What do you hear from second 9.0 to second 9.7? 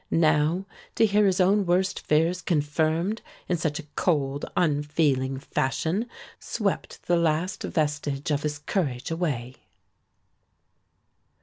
away.